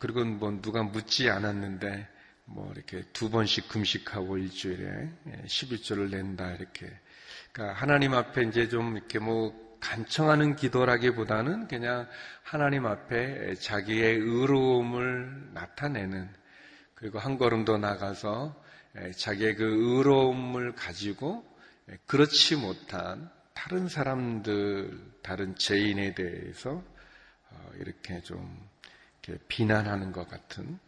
그리고 0.00 0.22
뭐 0.26 0.60
누가 0.60 0.82
묻지 0.82 1.30
않았는데 1.30 2.17
뭐 2.50 2.72
이렇게 2.74 3.02
두 3.12 3.30
번씩 3.30 3.68
금식하고 3.68 4.38
일주일에 4.38 5.10
11조를 5.46 6.12
예, 6.12 6.16
낸다 6.16 6.52
이렇게. 6.52 6.90
그러니까 7.52 7.78
하나님 7.78 8.14
앞에 8.14 8.44
이제 8.44 8.68
좀 8.68 8.96
이렇게 8.96 9.18
뭐 9.18 9.76
간청하는 9.80 10.56
기도라기보다는 10.56 11.68
그냥 11.68 12.08
하나님 12.42 12.86
앞에 12.86 13.54
자기의 13.56 14.16
의로움을 14.16 15.52
나타내는 15.52 16.28
그리고 16.94 17.18
한 17.18 17.38
걸음 17.38 17.64
더 17.64 17.78
나가서 17.78 18.64
예, 18.98 19.12
자기의 19.12 19.56
그 19.56 19.64
의로움을 19.64 20.74
가지고 20.74 21.44
예, 21.90 21.98
그렇지 22.06 22.56
못한 22.56 23.30
다른 23.52 23.88
사람들, 23.88 25.20
다른 25.22 25.54
죄인에 25.54 26.14
대해서 26.14 26.82
어, 27.50 27.70
이렇게 27.78 28.20
좀 28.22 28.68
이렇게 29.22 29.42
비난하는 29.48 30.12
것 30.12 30.28
같은 30.28 30.78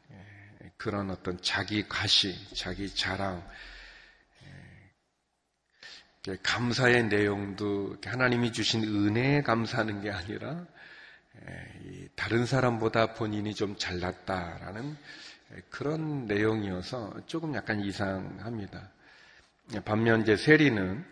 그런 0.80 1.10
어떤 1.10 1.38
자기 1.42 1.86
과시, 1.86 2.34
자기 2.56 2.88
자랑, 2.94 3.46
감사의 6.42 7.04
내용도 7.04 7.98
하나님이 8.02 8.50
주신 8.50 8.84
은혜에 8.84 9.42
감사하는 9.42 10.00
게 10.00 10.10
아니라 10.10 10.66
다른 12.16 12.46
사람보다 12.46 13.12
본인이 13.12 13.54
좀 13.54 13.76
잘났다라는 13.76 14.96
그런 15.68 16.24
내용이어서 16.24 17.26
조금 17.26 17.54
약간 17.54 17.80
이상합니다. 17.80 18.90
반면 19.84 20.22
이제 20.22 20.34
세리는 20.34 21.04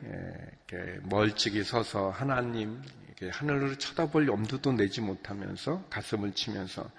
멀찍이 1.03 1.63
서서 1.63 2.09
하나님 2.09 2.83
하늘을 3.21 3.79
쳐다볼 3.79 4.29
염두도 4.29 4.73
내지 4.73 5.03
못하면서 5.03 5.85
가슴을 5.91 6.33
치면서 6.33 6.91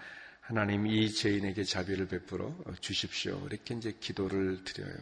하나님 0.49 0.87
이 0.87 1.11
죄인에게 1.11 1.63
자비를 1.63 2.07
베풀어 2.07 2.51
주십시오. 2.81 3.39
이렇게 3.45 3.75
이제 3.75 3.91
기도를 3.99 4.63
드려요. 4.63 4.95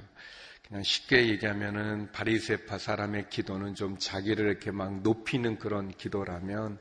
그냥 0.67 0.83
쉽게 0.83 1.29
얘기하면은 1.29 2.11
바리세파 2.11 2.77
사람의 2.77 3.29
기도는 3.29 3.73
좀 3.73 3.97
자기를 3.97 4.45
이렇게 4.45 4.71
막 4.71 5.01
높이는 5.03 5.57
그런 5.57 5.89
기도라면 5.89 6.77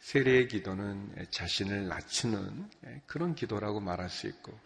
세례의 0.00 0.48
기도는 0.48 1.26
자신을 1.30 1.86
낮추는 1.86 2.68
그런 3.06 3.36
기도라고 3.36 3.78
말할 3.78 4.10
수 4.10 4.26
있고 4.26 4.58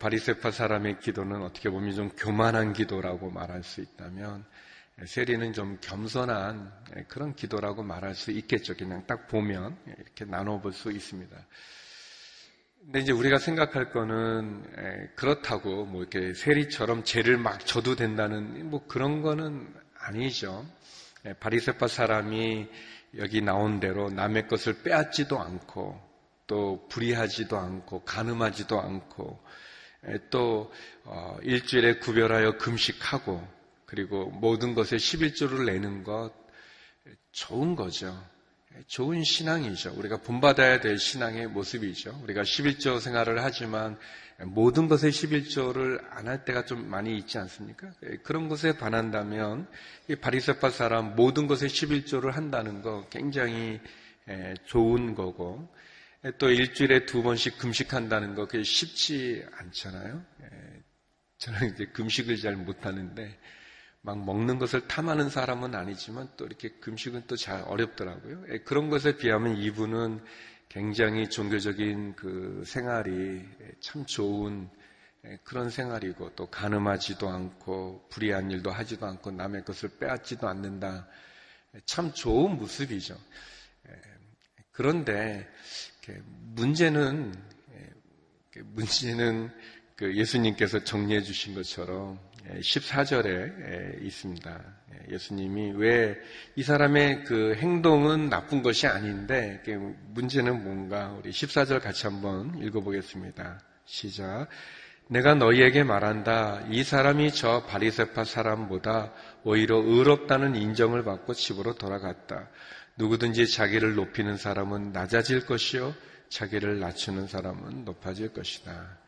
바리세파 0.00 0.50
사람의 0.50 0.98
기도는 0.98 1.42
어떻게 1.42 1.70
보면 1.70 1.94
좀 1.94 2.08
교만한 2.16 2.72
기도라고 2.72 3.30
말할 3.30 3.62
수 3.62 3.80
있다면 3.80 4.44
세리는 5.04 5.52
좀 5.52 5.78
겸손한 5.80 7.06
그런 7.06 7.36
기도라고 7.36 7.84
말할 7.84 8.16
수 8.16 8.32
있겠죠. 8.32 8.74
그냥 8.74 9.06
딱 9.06 9.28
보면 9.28 9.78
이렇게 9.86 10.24
나눠볼 10.24 10.72
수 10.72 10.90
있습니다. 10.90 11.46
근데 12.86 13.00
이제 13.00 13.10
우리가 13.10 13.38
생각할 13.38 13.90
거는 13.90 14.62
그렇다고 15.16 15.86
뭐 15.86 16.02
이렇게 16.02 16.34
세리처럼 16.34 17.02
죄를 17.02 17.36
막 17.36 17.66
져도 17.66 17.96
된다는 17.96 18.70
뭐 18.70 18.86
그런 18.86 19.22
거는 19.22 19.66
아니죠. 19.98 20.64
바리새파 21.40 21.88
사람이 21.88 22.68
여기 23.18 23.42
나온 23.42 23.80
대로 23.80 24.08
남의 24.08 24.46
것을 24.46 24.84
빼앗지도 24.84 25.40
않고 25.40 26.00
또 26.46 26.86
불의하지도 26.88 27.58
않고 27.58 28.04
가늠하지도 28.04 28.80
않고 28.80 29.40
또 30.30 30.72
어, 31.02 31.38
일주일에 31.42 31.98
구별하여 31.98 32.56
금식하고 32.58 33.44
그리고 33.86 34.30
모든 34.30 34.74
것에 34.74 34.94
11조를 34.94 35.64
내는 35.64 36.04
것 36.04 36.30
좋은 37.32 37.74
거죠. 37.74 38.16
좋은 38.86 39.24
신앙이죠. 39.24 39.94
우리가 39.96 40.18
본받아야 40.18 40.80
될 40.80 40.98
신앙의 40.98 41.48
모습이죠. 41.48 42.20
우리가 42.22 42.42
11조 42.42 43.00
생활을 43.00 43.42
하지만 43.42 43.98
모든 44.44 44.86
것에 44.88 45.08
11조를 45.08 46.04
안 46.10 46.28
할 46.28 46.44
때가 46.44 46.64
좀 46.66 46.88
많이 46.90 47.16
있지 47.16 47.38
않습니까? 47.38 47.90
예, 48.04 48.16
그런 48.22 48.48
것에 48.48 48.76
반한다면 48.76 49.66
이 50.08 50.16
바리새파 50.16 50.70
사람 50.70 51.16
모든 51.16 51.46
것에 51.46 51.66
11조를 51.66 52.32
한다는 52.32 52.82
거 52.82 53.08
굉장히 53.08 53.80
예, 54.28 54.54
좋은 54.66 55.14
거고 55.14 55.72
예, 56.24 56.32
또 56.38 56.50
일주일에 56.50 57.06
두 57.06 57.22
번씩 57.22 57.58
금식한다는 57.58 58.34
거 58.34 58.46
그게 58.46 58.62
쉽지 58.62 59.44
않잖아요. 59.52 60.22
저는 61.38 61.74
이제 61.74 61.86
금식을 61.86 62.36
잘 62.38 62.56
못하는데 62.56 63.38
막 64.06 64.24
먹는 64.24 64.60
것을 64.60 64.86
탐하는 64.86 65.28
사람은 65.30 65.74
아니지만 65.74 66.28
또 66.36 66.46
이렇게 66.46 66.68
금식은 66.68 67.26
또 67.26 67.34
잘 67.34 67.62
어렵더라고요. 67.62 68.44
예, 68.50 68.58
그런 68.58 68.88
것에 68.88 69.16
비하면 69.16 69.56
이분은 69.56 70.22
굉장히 70.68 71.28
종교적인 71.28 72.14
그 72.14 72.62
생활이 72.64 73.44
참 73.80 74.06
좋은 74.06 74.70
예, 75.24 75.38
그런 75.42 75.70
생활이고 75.70 76.36
또 76.36 76.46
가늠하지도 76.46 77.28
않고 77.28 78.06
불의한 78.08 78.52
일도 78.52 78.70
하지도 78.70 79.06
않고 79.06 79.32
남의 79.32 79.64
것을 79.64 79.90
빼앗지도 79.98 80.46
않는다. 80.46 81.08
참 81.84 82.12
좋은 82.12 82.56
모습이죠. 82.58 83.18
그런데 84.70 85.48
문제는 86.54 87.34
문제는 88.54 89.50
그 89.96 90.16
예수님께서 90.16 90.84
정리해 90.84 91.22
주신 91.22 91.54
것처럼 91.56 92.20
14절에 92.60 94.02
있습니다. 94.02 94.64
예수님이 95.10 95.72
왜 95.76 96.16
이 96.58 96.62
사람의 96.62 97.24
그 97.24 97.54
행동은 97.56 98.30
나쁜 98.30 98.62
것이 98.62 98.86
아닌데 98.86 99.62
문제는 100.14 100.64
뭔가 100.64 101.12
우리 101.18 101.30
14절 101.30 101.82
같이 101.82 102.06
한번 102.06 102.56
읽어보겠습니다. 102.62 103.60
시작. 103.84 104.48
내가 105.08 105.34
너희에게 105.34 105.84
말한다. 105.84 106.64
이 106.70 106.82
사람이 106.82 107.32
저 107.32 107.64
바리세파 107.66 108.24
사람보다 108.24 109.12
오히려 109.44 109.76
의롭다는 109.76 110.56
인정을 110.56 111.04
받고 111.04 111.34
집으로 111.34 111.74
돌아갔다. 111.74 112.48
누구든지 112.96 113.52
자기를 113.52 113.94
높이는 113.96 114.38
사람은 114.38 114.92
낮아질 114.92 115.44
것이요. 115.44 115.94
자기를 116.30 116.80
낮추는 116.80 117.26
사람은 117.26 117.84
높아질 117.84 118.32
것이다. 118.32 118.98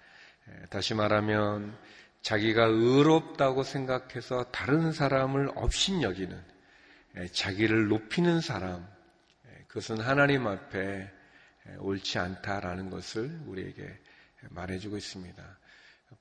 다시 0.68 0.92
말하면 0.92 1.74
자기가 2.22 2.64
의롭다고 2.64 3.62
생각해서 3.62 4.44
다른 4.50 4.92
사람을 4.92 5.50
업신여기는 5.54 6.38
자기를 7.32 7.88
높이는 7.88 8.40
사람 8.40 8.86
그것은 9.68 10.00
하나님 10.00 10.46
앞에 10.46 11.10
옳지 11.78 12.18
않다라는 12.18 12.90
것을 12.90 13.30
우리에게 13.46 13.98
말해주고 14.50 14.96
있습니다. 14.96 15.58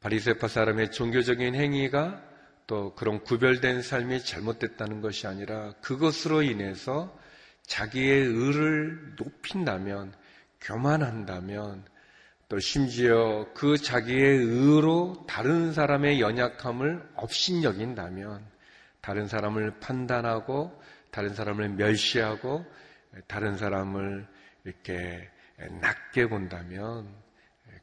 바리세파 0.02 0.48
사람의 0.48 0.92
종교적인 0.92 1.56
행위가 1.56 2.22
또 2.68 2.94
그런 2.96 3.24
구별된 3.24 3.82
삶이 3.82 4.26
잘못됐다는 4.26 5.02
것이 5.02 5.26
아니라 5.28 5.74
그것으로 5.82 6.42
인해서 6.42 7.18
자기의 7.64 8.26
의를 8.26 9.16
높인다면 9.16 10.14
교만한다면 10.60 11.86
또 12.50 12.60
심지어 12.60 13.46
그 13.54 13.78
자기의 13.78 14.38
의로 14.38 15.26
다른 15.28 15.74
사람의 15.74 16.22
연약함을 16.22 17.10
업신여긴다면 17.16 18.46
다른 19.02 19.28
사람을 19.28 19.80
판단하고 19.80 20.82
다른 21.12 21.34
사람을 21.34 21.70
멸시하고 21.70 22.66
다른 23.28 23.58
사람을 23.58 24.26
이렇게 24.64 25.30
낮게 25.82 26.28
본다면 26.28 27.08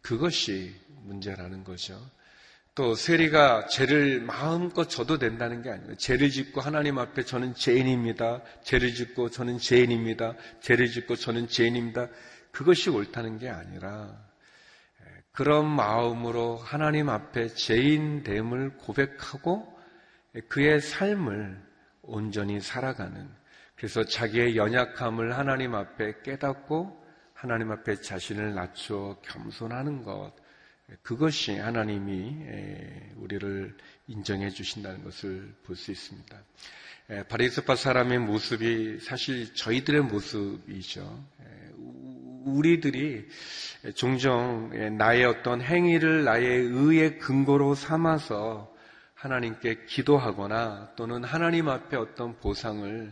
그것이 0.00 0.74
문제라는 1.02 1.64
거죠. 1.64 2.00
또 2.74 2.94
세리가 2.94 3.66
죄를 3.66 4.20
마음껏 4.20 4.88
져도 4.88 5.18
된다는 5.18 5.62
게 5.62 5.70
아니에요. 5.70 5.96
죄를 5.96 6.30
짓고 6.30 6.60
하나님 6.60 6.98
앞에 6.98 7.24
저는 7.24 7.54
죄인입니다. 7.54 8.42
죄를 8.62 8.94
짓고 8.94 9.30
저는 9.30 9.58
죄인입니다. 9.58 10.34
죄를 10.60 10.88
짓고 10.88 11.16
저는 11.16 11.48
죄인입니다. 11.48 12.08
그것이 12.50 12.90
옳다는 12.90 13.38
게 13.38 13.48
아니라 13.48 14.33
그런 15.34 15.66
마음으로 15.68 16.58
하나님 16.58 17.08
앞에 17.08 17.48
죄인됨을 17.48 18.76
고백하고 18.76 19.76
그의 20.48 20.80
삶을 20.80 21.60
온전히 22.02 22.60
살아가는 22.60 23.28
그래서 23.74 24.04
자기의 24.04 24.56
연약함을 24.56 25.36
하나님 25.36 25.74
앞에 25.74 26.22
깨닫고 26.22 27.04
하나님 27.32 27.72
앞에 27.72 28.00
자신을 28.00 28.54
낮추어 28.54 29.20
겸손하는 29.22 30.04
것 30.04 30.32
그것이 31.02 31.58
하나님이 31.58 32.36
우리를 33.16 33.76
인정해 34.06 34.50
주신다는 34.50 35.02
것을 35.02 35.52
볼 35.64 35.74
수 35.74 35.90
있습니다. 35.90 36.42
바리스파 37.28 37.74
사람의 37.74 38.20
모습이 38.20 39.00
사실 39.00 39.52
저희들의 39.54 40.02
모습이죠. 40.02 41.24
우리들이 42.44 43.26
종종 43.94 44.70
나의 44.96 45.24
어떤 45.24 45.60
행위를 45.60 46.24
나의 46.24 46.46
의의 46.60 47.18
근거로 47.18 47.74
삼아서 47.74 48.72
하나님께 49.14 49.86
기도하거나 49.86 50.92
또는 50.96 51.24
하나님 51.24 51.68
앞에 51.68 51.96
어떤 51.96 52.36
보상을 52.38 53.10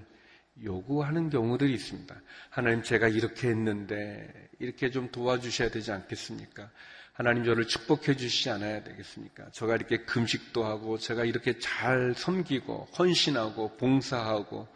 요구하는 0.62 1.30
경우들이 1.30 1.72
있습니다. 1.72 2.14
하나님 2.50 2.82
제가 2.82 3.08
이렇게 3.08 3.48
했는데 3.48 4.30
이렇게 4.58 4.90
좀 4.90 5.10
도와주셔야 5.10 5.70
되지 5.70 5.92
않겠습니까? 5.92 6.70
하나님 7.14 7.44
저를 7.44 7.66
축복해 7.66 8.16
주시지 8.16 8.50
않아야 8.50 8.82
되겠습니까? 8.84 9.50
제가 9.50 9.76
이렇게 9.76 9.98
금식도 10.04 10.64
하고 10.64 10.98
제가 10.98 11.24
이렇게 11.24 11.58
잘 11.58 12.14
섬기고 12.16 12.88
헌신하고 12.98 13.76
봉사하고 13.76 14.66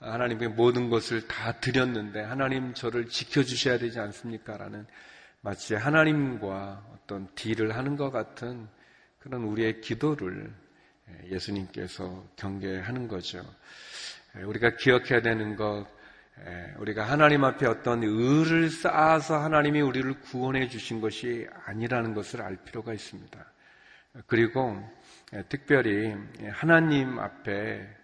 하나님께 0.00 0.48
모든 0.48 0.90
것을 0.90 1.26
다 1.26 1.52
드렸는데 1.60 2.20
하나님 2.20 2.74
저를 2.74 3.08
지켜주셔야 3.08 3.78
되지 3.78 3.98
않습니까? 3.98 4.56
라는 4.56 4.86
마치 5.40 5.74
하나님과 5.74 6.84
어떤 6.94 7.28
딜을 7.34 7.76
하는 7.76 7.96
것 7.96 8.10
같은 8.10 8.68
그런 9.18 9.42
우리의 9.42 9.80
기도를 9.80 10.52
예수님께서 11.26 12.24
경계하는 12.36 13.08
거죠. 13.08 13.44
우리가 14.44 14.76
기억해야 14.76 15.22
되는 15.22 15.56
것, 15.56 15.86
우리가 16.78 17.04
하나님 17.04 17.44
앞에 17.44 17.66
어떤 17.66 18.02
의를 18.04 18.70
쌓아서 18.70 19.38
하나님이 19.38 19.80
우리를 19.80 20.20
구원해 20.20 20.68
주신 20.68 21.00
것이 21.00 21.48
아니라는 21.64 22.14
것을 22.14 22.42
알 22.42 22.56
필요가 22.56 22.92
있습니다. 22.92 23.52
그리고 24.26 24.88
특별히 25.48 26.14
하나님 26.50 27.18
앞에 27.18 27.52
예, 27.52 27.97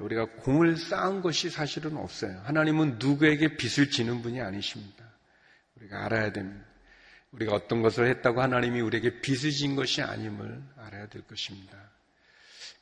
우리가 0.00 0.26
공을 0.26 0.76
쌓은 0.76 1.22
것이 1.22 1.50
사실은 1.50 1.96
없어요. 1.96 2.40
하나님은 2.44 2.98
누구에게 2.98 3.56
빚을 3.56 3.90
지는 3.90 4.22
분이 4.22 4.40
아니십니다. 4.40 5.04
우리가 5.76 6.04
알아야 6.04 6.32
됩니다. 6.32 6.66
우리가 7.32 7.54
어떤 7.54 7.82
것을 7.82 8.06
했다고 8.08 8.40
하나님이 8.40 8.80
우리에게 8.80 9.20
빚을 9.20 9.50
진 9.50 9.76
것이 9.76 10.02
아님을 10.02 10.62
알아야 10.76 11.06
될 11.08 11.22
것입니다. 11.22 11.76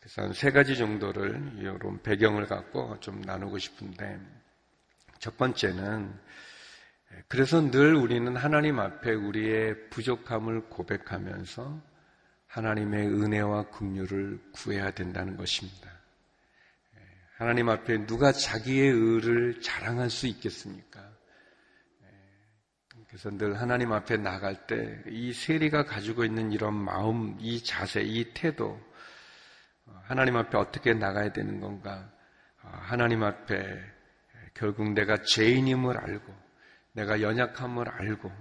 그래서 0.00 0.22
한 0.22 0.32
세 0.35 0.50
가지 0.52 0.76
정도를 0.76 1.54
이런 1.59 2.00
배경을 2.02 2.46
갖고 2.46 2.98
좀 3.00 3.22
나누고 3.22 3.59
싶은데 3.59 4.20
첫 5.18 5.37
번째는 5.37 6.14
예, 7.12 7.24
그래서 7.28 7.61
늘 7.70 7.94
우리는 7.94 8.37
하나님 8.37 8.78
앞에 8.78 9.12
우리의 9.14 9.90
부족함을 9.90 10.68
고백하면서 10.68 11.80
하나님의 12.46 13.09
은혜와 13.09 13.70
긍휼을 13.70 14.40
구해야 14.52 14.90
된다는 14.92 15.37
것입니다. 15.37 15.90
하나님 17.37 17.68
앞에 17.68 18.07
누가 18.07 18.33
자기의 18.33 18.88
의를 18.90 19.61
자랑할 19.61 20.09
수 20.09 20.27
있겠습니까? 20.27 21.01
네. 22.01 22.09
그래서 23.09 23.31
늘 23.31 23.61
하나님 23.61 23.92
앞에 23.92 24.16
나갈 24.16 24.66
때 24.66 25.03
이 25.09 25.35
세리가 25.35 25.85
가지고 25.85 26.25
있는 26.25 26.51
이런 26.51 26.72
마음, 26.75 27.37
이 27.38 27.62
자세, 27.62 28.01
이 28.01 28.33
태도, 28.33 28.81
어, 29.85 30.01
하나님 30.05 30.37
앞에 30.37 30.57
어떻게 30.57 30.94
나가야 30.94 31.33
되는 31.33 31.61
건가? 31.61 32.11
어, 32.62 32.70
하나님 32.72 33.22
앞에 33.22 33.85
결국 34.55 34.92
내가 34.94 35.20
죄인임을 35.22 35.99
알고, 35.99 36.35
내가 36.92 37.20
연약함을 37.20 37.87
알고, 37.87 38.33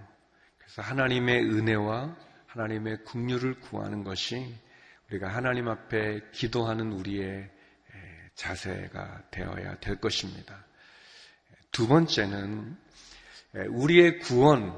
그래서 0.58 0.82
하나님의 0.82 1.44
은혜와 1.44 2.16
하나님의 2.48 3.04
국류를 3.04 3.60
구하는 3.60 4.06
것이 4.06 4.56
우리가 5.10 5.28
하나님 5.28 5.68
앞에 5.68 6.22
기도하는 6.32 6.94
우리의 6.94 7.52
자세가 8.36 9.24
되어야 9.32 9.80
될 9.80 10.00
것입니다. 10.00 10.66
두 11.72 11.88
번째는 11.88 12.78
우리의 13.70 14.20
구원, 14.20 14.78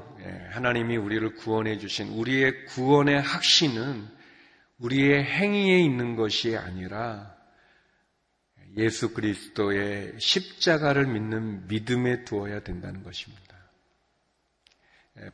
하나님이 0.50 0.96
우리를 0.96 1.34
구원해 1.34 1.78
주신 1.78 2.08
우리의 2.08 2.66
구원의 2.66 3.20
확신은 3.20 4.08
우리의 4.78 5.24
행위에 5.24 5.80
있는 5.80 6.14
것이 6.16 6.56
아니라 6.56 7.36
예수 8.76 9.12
그리스도의 9.12 10.14
십자가를 10.20 11.06
믿는 11.06 11.66
믿음에 11.66 12.24
두어야 12.24 12.60
된다는 12.60 13.02
것입니다. 13.02 13.56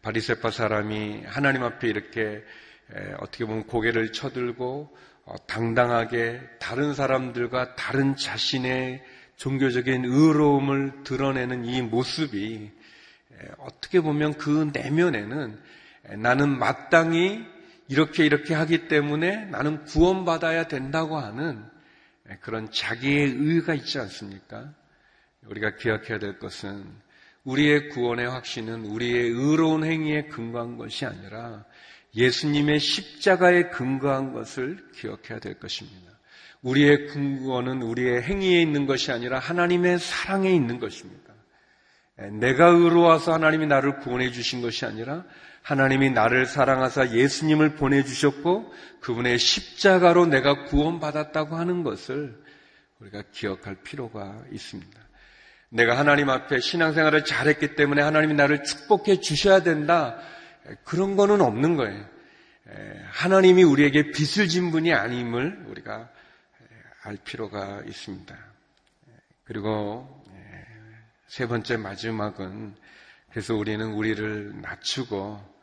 바리세파 0.00 0.50
사람이 0.50 1.24
하나님 1.26 1.62
앞에 1.62 1.88
이렇게 1.88 2.42
어떻게 3.18 3.44
보면 3.44 3.66
고개를 3.66 4.12
쳐들고 4.12 4.96
어, 5.26 5.34
당당하게 5.46 6.40
다른 6.58 6.94
사람들과 6.94 7.76
다른 7.76 8.14
자신의 8.16 9.02
종교적인 9.36 10.04
의로움을 10.04 11.02
드러내는 11.04 11.64
이 11.64 11.82
모습이 11.82 12.70
어떻게 13.58 14.00
보면 14.00 14.34
그 14.34 14.70
내면에는 14.72 15.60
나는 16.18 16.58
마땅히 16.58 17.44
이렇게 17.88 18.24
이렇게 18.24 18.54
하기 18.54 18.88
때문에 18.88 19.46
나는 19.46 19.84
구원받아야 19.84 20.68
된다고 20.68 21.18
하는 21.18 21.64
그런 22.40 22.70
자기의 22.70 23.34
의가 23.36 23.74
있지 23.74 23.98
않습니까? 23.98 24.72
우리가 25.46 25.76
기억해야 25.76 26.18
될 26.18 26.38
것은 26.38 26.84
우리의 27.44 27.90
구원의 27.90 28.28
확신은 28.28 28.86
우리의 28.86 29.30
의로운 29.30 29.84
행위에 29.84 30.24
근거한 30.24 30.76
것이 30.78 31.04
아니라 31.04 31.64
예수님의 32.16 32.78
십자가에 32.80 33.70
근거한 33.70 34.32
것을 34.32 34.78
기억해야 34.94 35.40
될 35.40 35.58
것입니다. 35.58 36.12
우리의 36.62 37.08
근거는 37.08 37.82
우리의 37.82 38.22
행위에 38.22 38.60
있는 38.62 38.86
것이 38.86 39.12
아니라 39.12 39.38
하나님의 39.38 39.98
사랑에 39.98 40.50
있는 40.50 40.78
것입니다. 40.78 41.34
내가 42.40 42.68
의로워서 42.68 43.32
하나님이 43.32 43.66
나를 43.66 43.98
구원해 43.98 44.30
주신 44.30 44.62
것이 44.62 44.86
아니라 44.86 45.24
하나님이 45.62 46.10
나를 46.10 46.46
사랑하사 46.46 47.12
예수님을 47.12 47.74
보내주셨고 47.74 48.72
그분의 49.00 49.38
십자가로 49.38 50.26
내가 50.26 50.64
구원받았다고 50.64 51.56
하는 51.56 51.82
것을 51.82 52.38
우리가 53.00 53.24
기억할 53.32 53.76
필요가 53.82 54.42
있습니다. 54.52 55.00
내가 55.70 55.98
하나님 55.98 56.30
앞에 56.30 56.60
신앙생활을 56.60 57.24
잘했기 57.24 57.74
때문에 57.74 58.00
하나님이 58.00 58.34
나를 58.34 58.62
축복해 58.62 59.20
주셔야 59.20 59.62
된다. 59.62 60.18
그런 60.84 61.16
거는 61.16 61.40
없는 61.40 61.76
거예요. 61.76 62.08
하나님이 63.10 63.62
우리에게 63.62 64.10
빚을 64.12 64.48
진 64.48 64.70
분이 64.70 64.92
아님을 64.92 65.64
우리가 65.68 66.10
알 67.02 67.16
필요가 67.18 67.82
있습니다. 67.86 68.36
그리고 69.44 70.24
세 71.26 71.46
번째 71.46 71.76
마지막은 71.76 72.76
그래서 73.30 73.54
우리는 73.54 73.92
우리를 73.92 74.60
낮추고 74.62 75.54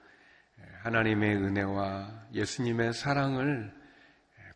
하나님의 0.84 1.36
은혜와 1.38 2.28
예수님의 2.34 2.94
사랑을 2.94 3.74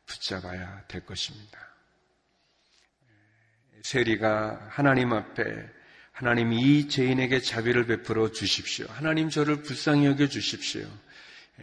붙잡아야 0.05 0.83
될 0.87 1.05
것입니다. 1.05 1.59
세리가 3.83 4.67
하나님 4.69 5.13
앞에 5.13 5.43
하나님 6.15 6.53
이 6.53 6.87
죄인에게 6.87 7.41
자비를 7.41 7.87
베풀어 7.87 8.31
주십시오. 8.31 8.85
하나님 8.87 9.29
저를 9.29 9.63
불쌍히 9.63 10.05
여겨 10.05 10.27
주십시오. 10.27 10.87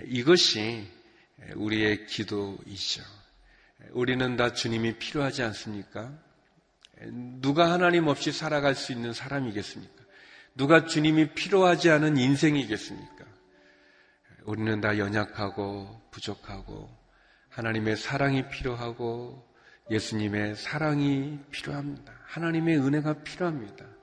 이것이 0.05 0.87
우리의 1.55 2.05
기도이죠. 2.05 3.03
우리는 3.93 4.37
다 4.37 4.53
주님이 4.53 4.99
필요하지 4.99 5.43
않습니까? 5.43 6.13
누가 7.41 7.73
하나님 7.73 8.09
없이 8.09 8.31
살아갈 8.31 8.75
수 8.75 8.93
있는 8.93 9.15
사람이겠습니까? 9.15 10.05
누가 10.55 10.85
주님이 10.85 11.33
필요하지 11.33 11.89
않은 11.89 12.19
인생이겠습니까? 12.19 13.25
우리는 14.43 14.83
다 14.83 14.99
연약하고 14.99 16.03
부족하고 16.11 16.95
하나님의 17.49 17.97
사랑이 17.97 18.51
필요하고 18.51 19.51
예수님의 19.91 20.57
사랑이 20.57 21.39
필요합니다. 21.51 22.13
하나님의 22.27 22.77
은혜가 22.81 23.23
필요합니다. 23.23 24.02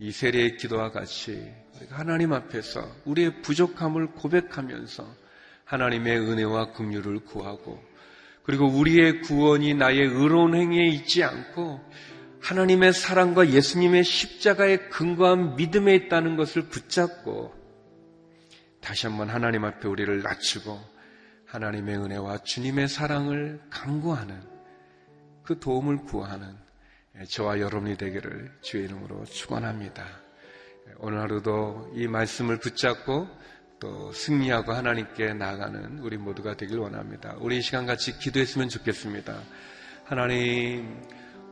이 0.00 0.12
세례의 0.12 0.56
기도와 0.56 0.90
같이 0.90 1.52
하나님 1.90 2.32
앞에서 2.32 2.88
우리의 3.04 3.42
부족함을 3.42 4.12
고백하면서 4.12 5.04
하나님의 5.64 6.18
은혜와 6.20 6.72
긍휼을 6.72 7.24
구하고 7.24 7.82
그리고 8.44 8.66
우리의 8.66 9.22
구원이 9.22 9.74
나의 9.74 9.98
의로운 9.98 10.54
행위에 10.54 10.86
있지 10.86 11.24
않고 11.24 11.80
하나님의 12.40 12.92
사랑과 12.92 13.50
예수님의 13.50 14.04
십자가의 14.04 14.88
근거한 14.90 15.56
믿음에 15.56 15.94
있다는 15.96 16.36
것을 16.36 16.62
붙잡고 16.68 17.52
다시 18.80 19.06
한번 19.06 19.28
하나님 19.28 19.64
앞에 19.64 19.88
우리를 19.88 20.22
낮추고 20.22 20.78
하나님의 21.46 21.96
은혜와 21.96 22.38
주님의 22.38 22.88
사랑을 22.88 23.60
강구하는 23.68 24.40
그 25.42 25.58
도움을 25.58 26.04
구하는 26.04 26.67
저와 27.26 27.60
여러분이 27.60 27.96
되기를 27.96 28.52
주의 28.60 28.84
이름으로 28.84 29.24
축원합니다. 29.24 30.06
오늘 30.98 31.20
하루도 31.20 31.92
이 31.94 32.06
말씀을 32.06 32.58
붙잡고 32.58 33.28
또 33.80 34.12
승리하고 34.12 34.72
하나님께 34.72 35.34
나아가는 35.34 35.98
우리 36.00 36.16
모두가 36.16 36.56
되길 36.56 36.78
원합니다. 36.78 37.36
우리 37.38 37.58
이 37.58 37.62
시간 37.62 37.86
같이 37.86 38.18
기도했으면 38.18 38.68
좋겠습니다. 38.68 39.36
하나님, 40.04 41.00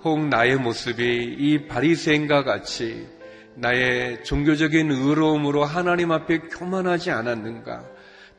혹 0.02 0.26
나의 0.28 0.56
모습이 0.56 1.36
이 1.38 1.66
바리새인과 1.68 2.44
같이 2.44 3.08
나의 3.54 4.24
종교적인 4.24 4.90
의로움으로 4.90 5.64
하나님 5.64 6.12
앞에 6.12 6.38
교만하지 6.38 7.10
않았는가? 7.10 7.86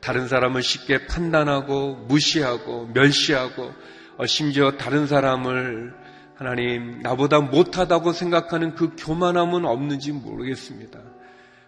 다른 0.00 0.28
사람을 0.28 0.62
쉽게 0.62 1.06
판단하고 1.06 1.94
무시하고 2.08 2.86
멸시하고 2.94 3.72
어, 4.16 4.26
심지어 4.26 4.72
다른 4.72 5.06
사람을 5.06 5.94
하나님 6.38 7.00
나보다 7.02 7.40
못하다고 7.40 8.12
생각하는 8.12 8.76
그 8.76 8.94
교만함은 8.96 9.64
없는지 9.64 10.12
모르겠습니다. 10.12 11.00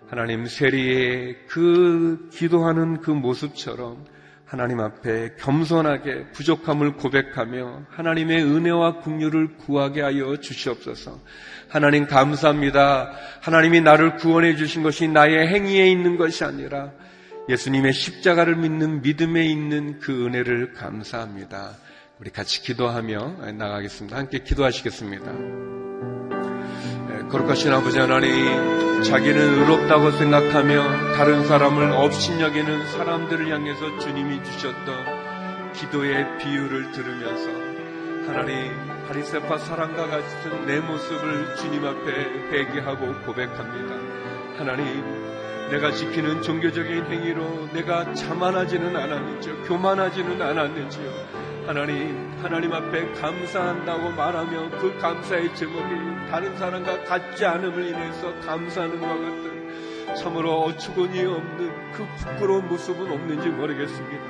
하나님 0.09 0.46
세리의 0.46 1.38
그 1.48 2.28
기도하는 2.33 3.00
그 3.00 3.11
모습처럼 3.11 4.04
하나님 4.44 4.78
앞에 4.78 5.35
겸손하게 5.40 6.30
부족함을 6.30 6.94
고백하며 6.98 7.87
하나님의 7.90 8.44
은혜와 8.44 9.00
국류를 9.00 9.56
구하게 9.56 10.02
하여 10.02 10.37
주시옵소서. 10.37 11.18
하나님 11.68 12.06
감사합니다. 12.06 13.11
하나님이 13.40 13.80
나를 13.80 14.18
구원해 14.18 14.54
주신 14.54 14.85
것이 14.85 15.09
나의 15.09 15.48
행위에 15.48 15.90
있는 15.90 16.16
것이 16.16 16.44
아니라 16.44 16.92
예수님의 17.48 17.92
십자가를 17.92 18.54
믿는 18.54 19.02
믿음에 19.02 19.44
있는 19.46 19.98
그 19.98 20.26
은혜를 20.26 20.74
감사합니다. 20.74 21.76
우리 22.20 22.28
같이 22.28 22.62
기도하며 22.62 23.52
나가겠습니다. 23.54 24.14
함께 24.18 24.40
기도하시겠습니다. 24.40 25.33
거룩하신 27.30 27.72
아버지 27.72 27.98
하나님, 27.98 29.02
자기는 29.02 29.61
의롭다고 29.61 30.11
생각하며 30.11 31.14
다른 31.14 31.46
사람을 31.46 31.92
업신여기는 31.92 32.88
사람들을 32.88 33.50
향해서 33.50 33.98
주님이 34.00 34.44
주셨던 34.44 35.72
기도의 35.72 36.37
비유를 36.37 36.92
들으면서 36.92 37.48
하나님, 38.30 38.70
바리세파 39.09 39.56
사랑과 39.56 40.06
같은 40.09 40.66
내 40.66 40.78
모습을 40.78 41.56
주님 41.56 41.87
앞에 41.87 42.11
회개하고 42.50 43.22
고백합니다. 43.24 43.94
하나님, 44.59 45.70
내가 45.70 45.90
지키는 45.90 46.42
종교적인 46.42 47.06
행위로 47.06 47.70
내가 47.72 48.12
자만하지는 48.12 48.94
않았는지요, 48.94 49.62
교만하지는 49.62 50.42
않았는지요. 50.42 51.50
하나님, 51.66 52.33
하나님 52.42 52.73
앞에 52.73 53.12
감사한다고 53.12 54.11
말하며 54.11 54.70
그 54.79 54.96
감사의 54.99 55.55
제목이 55.55 56.29
다른 56.31 56.57
사람과 56.57 57.05
같지 57.05 57.44
않음을 57.44 57.87
인해서 57.87 58.35
감사하는 58.40 59.01
것 59.01 59.07
같은 59.07 60.14
참으로 60.16 60.62
어처구니 60.62 61.25
없는 61.25 61.92
그 61.92 62.07
부끄러운 62.16 62.66
모습은 62.68 63.11
없는지 63.11 63.49
모르겠습니다. 63.49 64.25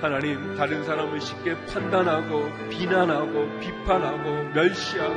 하나님, 0.00 0.56
다른 0.56 0.84
사람을 0.84 1.20
쉽게 1.20 1.56
판단하고 1.66 2.48
비난하고 2.70 3.58
비판하고 3.58 4.44
멸시하고 4.54 5.16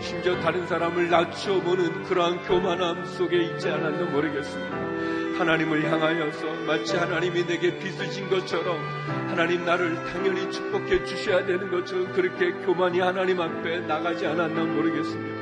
심지어 0.00 0.38
다른 0.40 0.66
사람을 0.66 1.08
낮춰보는 1.08 2.04
그러한 2.04 2.42
교만함 2.44 3.04
속에 3.06 3.42
있지 3.44 3.70
않았나 3.70 4.10
모르겠습니다. 4.10 5.19
하나님을 5.40 5.90
향하여서 5.90 6.52
마치 6.66 6.96
하나님이 6.96 7.46
내게 7.46 7.78
진 8.10 8.28
것처럼 8.28 8.78
하나님 9.26 9.64
나를 9.64 9.94
당연히 10.12 10.50
축복해 10.52 11.04
주셔야 11.04 11.46
되는 11.46 11.70
것처럼 11.70 12.12
그렇게 12.12 12.52
교만이 12.52 13.00
하나님 13.00 13.40
앞에 13.40 13.80
나가지 13.80 14.26
않았나 14.26 14.64
모르겠습니다. 14.64 15.40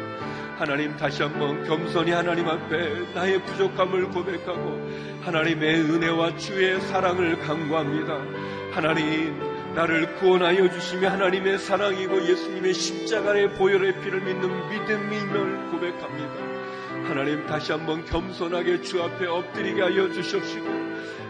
하나님 0.56 0.96
다시 0.96 1.24
한번 1.24 1.64
겸손히 1.64 2.12
하나님 2.12 2.48
앞에 2.48 3.12
나의 3.12 3.42
부족함을 3.44 4.10
고백하고 4.10 4.88
하나님의 5.22 5.80
은혜와 5.80 6.36
주의 6.36 6.80
사랑을 6.80 7.36
강구합니다. 7.40 8.20
하나님 8.70 9.74
나를 9.74 10.14
구원하여 10.16 10.70
주시며 10.70 11.08
하나님의 11.10 11.58
사랑이고 11.58 12.22
예수님의 12.22 12.72
십자가의 12.72 13.54
보혈의 13.54 14.00
피를 14.00 14.20
믿는 14.20 14.68
믿음임을 14.70 15.70
고백합니다. 15.72 16.57
하나님 17.08 17.46
다시 17.46 17.72
한번 17.72 18.04
겸손하게 18.04 18.82
주 18.82 19.02
앞에 19.02 19.26
엎드리게 19.26 19.80
하여 19.80 20.12
주십시고 20.12 20.66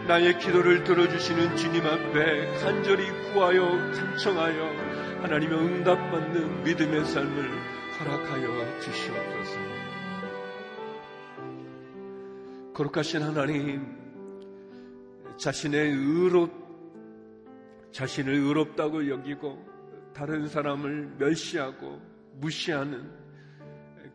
나의 0.09 0.37
기도를 0.37 0.83
들어주시는 0.83 1.55
주님 1.55 1.85
앞에 1.85 2.59
간절히 2.59 3.09
구하여 3.31 3.61
간청하여 3.93 5.21
하나님의 5.21 5.57
응답받는 5.57 6.63
믿음의 6.65 7.05
삶을 7.05 7.49
허락하여 7.97 8.79
주시옵소서. 8.81 9.59
거룩하신 12.73 13.21
하나님, 13.21 13.97
자신의 15.37 15.91
의로, 15.91 16.49
자신을 17.91 18.33
의롭다고 18.33 19.09
여기고 19.09 19.65
다른 20.13 20.47
사람을 20.47 21.15
멸시하고 21.17 22.01
무시하는 22.33 23.18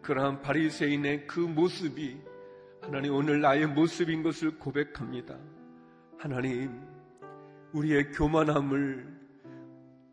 그러한 0.05 0.43
바리새인의 0.43 1.27
그 1.27 1.41
모습이 1.41 2.19
하나님 2.83 3.15
오늘 3.15 3.41
나의 3.41 3.67
모습인 3.67 4.23
것을 4.23 4.59
고백합니다. 4.59 5.39
하나님 6.19 6.79
우리의 7.73 8.13
교만함을 8.13 9.15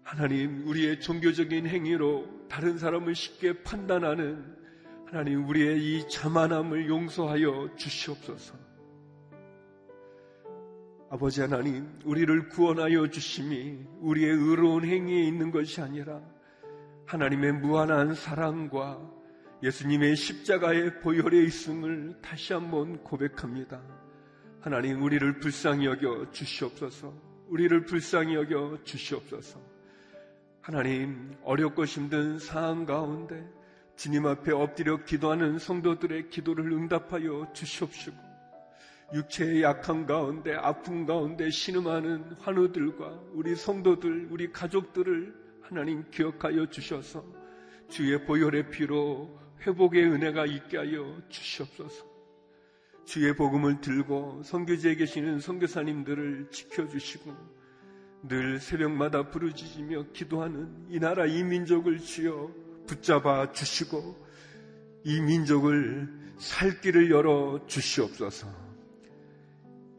하나님 0.01 0.65
우리의 0.65 1.01
종교적인 1.01 1.67
행위로 1.67 2.25
다른 2.47 2.77
사람을 2.77 3.13
쉽게 3.13 3.63
판단하는 3.63 4.55
하나님 5.05 5.47
우리의 5.47 5.79
이 5.79 6.07
자만함을 6.09 6.87
용서하여 6.87 7.75
주시옵소서. 7.75 8.55
아버지 11.09 11.41
하나님 11.41 11.99
우리를 12.05 12.47
구원하여 12.47 13.09
주심이 13.09 13.85
우리의 13.99 14.31
의로운 14.31 14.85
행위에 14.85 15.21
있는 15.23 15.51
것이 15.51 15.81
아니라 15.81 16.21
하나님의 17.07 17.51
무한한 17.51 18.15
사랑과 18.15 19.20
예수님의 19.63 20.15
십자가의 20.15 21.01
보혈에 21.01 21.43
있음을 21.43 22.15
다시 22.19 22.53
한번 22.53 23.03
고백합니다. 23.03 23.79
하나님 24.59 25.03
우리를 25.03 25.39
불쌍히 25.39 25.85
여겨 25.85 26.31
주시옵소서. 26.31 27.13
우리를 27.47 27.85
불쌍히 27.85 28.33
여겨 28.33 28.79
주시옵소서. 28.83 29.61
하나님 30.61 31.35
어렵고 31.43 31.85
힘든 31.85 32.39
상황 32.39 32.85
가운데 32.85 33.47
주님 33.95 34.25
앞에 34.25 34.51
엎드려 34.51 35.03
기도하는 35.03 35.59
성도들의 35.59 36.29
기도를 36.29 36.71
응답하여 36.71 37.53
주시옵시고 37.53 38.17
육체의 39.13 39.61
약한 39.61 40.07
가운데 40.07 40.55
아픔 40.55 41.05
가운데 41.05 41.51
신음하는 41.51 42.37
환우들과 42.39 43.21
우리 43.33 43.55
성도들 43.55 44.29
우리 44.31 44.51
가족들을 44.51 45.35
하나님 45.61 46.09
기억하여 46.09 46.67
주셔서 46.67 47.23
주의 47.89 48.25
보혈의 48.25 48.71
피로 48.71 49.40
회복의 49.61 50.05
은혜가 50.05 50.45
있게 50.45 50.77
하여 50.77 51.21
주시옵소서. 51.29 52.05
주의 53.05 53.35
복음을 53.35 53.81
들고 53.81 54.41
선교지에 54.43 54.95
계시는 54.95 55.39
선교사님들을 55.39 56.49
지켜주시고 56.51 57.35
늘 58.23 58.59
새벽마다 58.59 59.29
부르짖으며 59.29 60.05
기도하는 60.13 60.85
이 60.89 60.99
나라 60.99 61.25
이 61.25 61.43
민족을 61.43 61.99
주여 61.99 62.51
붙잡아 62.87 63.51
주시고 63.51 64.15
이 65.03 65.19
민족을 65.19 66.07
살 66.37 66.79
길을 66.81 67.11
열어 67.11 67.65
주시옵소서. 67.67 68.47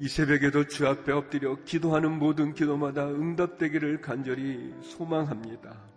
이 0.00 0.08
새벽에도 0.08 0.66
주 0.66 0.86
앞에 0.86 1.12
엎드려 1.12 1.62
기도하는 1.64 2.18
모든 2.18 2.54
기도마다 2.54 3.08
응답되기를 3.08 4.00
간절히 4.00 4.74
소망합니다. 4.82 5.91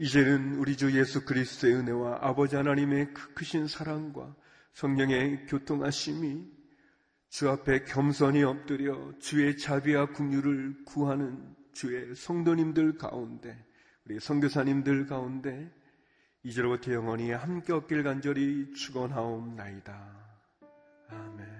이제는 0.00 0.54
우리 0.54 0.78
주 0.78 0.98
예수 0.98 1.26
그리스도의 1.26 1.74
은혜와 1.74 2.20
아버지 2.22 2.56
하나님의 2.56 3.12
그 3.12 3.34
크신 3.34 3.66
사랑과 3.66 4.34
성령의 4.72 5.44
교통하심이 5.44 6.50
주 7.28 7.50
앞에 7.50 7.84
겸손히 7.84 8.42
엎드려 8.42 9.12
주의 9.18 9.58
자비와 9.58 10.06
국류를 10.12 10.84
구하는 10.86 11.54
주의 11.74 12.14
성도님들 12.16 12.96
가운데 12.96 13.62
우리 14.06 14.18
성교사님들 14.18 15.04
가운데 15.04 15.70
이제로부터 16.44 16.94
영원히 16.94 17.30
함께 17.32 17.74
없길 17.74 18.02
간절히 18.02 18.72
축원하옵나이다. 18.72 19.92
아멘. 21.08 21.59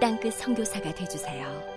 땅끝 0.00 0.34
성교사가 0.34 0.92
되주세요 0.94 1.75